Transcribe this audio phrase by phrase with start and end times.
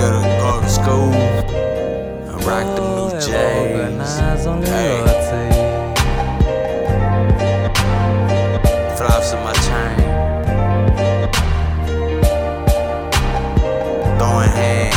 [0.00, 1.12] gotta go to school.
[2.28, 3.28] I rock them new J's.
[3.30, 4.98] Organize on the Hey.
[8.96, 9.96] Flops in my chain.
[14.18, 14.96] Throwing hands.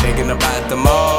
[0.00, 1.13] Thinking about the old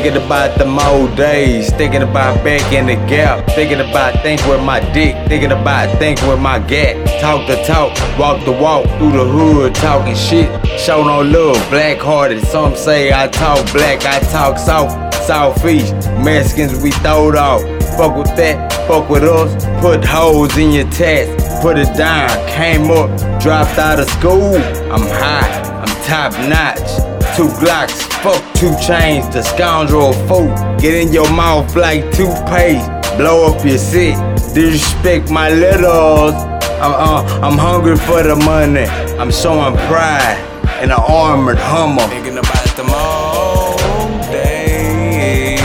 [0.00, 4.62] Thinking about the old days, thinking about back in the gap, thinking about think with
[4.64, 6.96] my dick, thinking about think with my gat.
[7.20, 10.48] Talk the talk, walk the walk through the hood, talking shit.
[10.80, 12.42] Show no love, black hearted.
[12.46, 15.92] Some say I talk black, I talk south, southeast.
[16.24, 17.60] Mexicans we throwed off.
[17.98, 19.52] Fuck with that, fuck with us.
[19.82, 22.30] Put holes in your tats, put it down.
[22.48, 24.56] Came up, dropped out of school.
[24.90, 26.99] I'm high, I'm top notch.
[27.36, 30.48] Two Glocks, fuck two chains, the scoundrel fool.
[30.78, 34.16] Get in your mouth like toothpaste, blow up your seat,
[34.52, 36.34] disrespect my letters.
[36.82, 38.84] I'm, uh, I'm hungry for the money,
[39.18, 40.38] I'm showing pride
[40.82, 42.02] in an armored Hummer.
[42.08, 45.60] Thinking about them old days.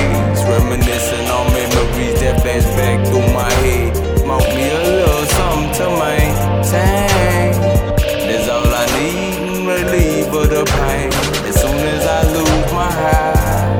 [0.46, 3.96] Reminiscing on memories that flash back through my head.
[4.20, 7.54] Smoke me a little something to maintain.
[8.28, 11.12] That's all I need in relief of the pain.
[12.16, 13.76] I lose my high,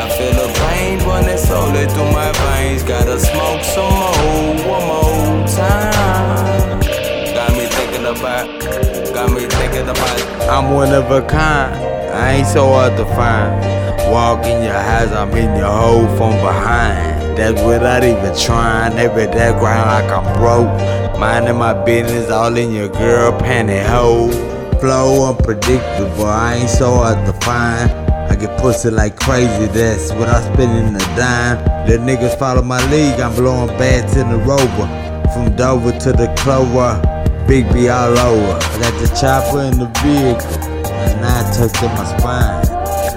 [0.00, 2.82] I feel the pain running slowly through my veins.
[2.82, 6.80] Gotta smoke some more, one more time.
[7.38, 8.46] Got me thinking about,
[9.14, 10.20] got me thinking about.
[10.50, 11.72] I'm one of a kind,
[12.12, 13.54] I ain't so hard to find.
[14.10, 17.38] Walk in your house, I'm in your hole from behind.
[17.38, 18.98] That's without even trying.
[18.98, 21.18] Every that grind like I'm broke.
[21.20, 24.55] Minding my business, all in your girl pantyhose.
[24.80, 27.90] Flow unpredictable, I ain't so hard to find.
[28.30, 31.88] I get pussy like crazy, that's what I spend in a dime.
[31.88, 34.86] The niggas follow my league, I'm blowing bats in the rover.
[35.32, 37.00] From Dover to the Clover,
[37.48, 38.58] Big B all over.
[38.60, 40.60] I got the chopper in the vehicle,
[40.92, 42.66] and I tucked in my spine.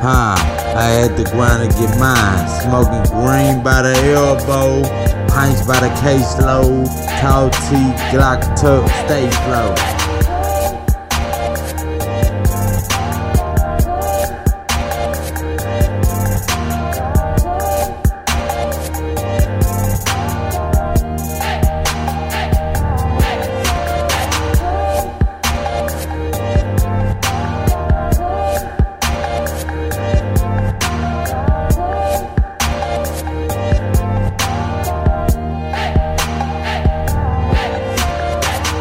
[0.01, 0.35] Huh,
[0.77, 2.47] I had to grind to get mine.
[2.61, 4.83] Smoking green by the elbow,
[5.27, 6.87] pints by the caseload.
[7.19, 7.75] Tall T,
[8.15, 10.08] Glock tuck, stay slow.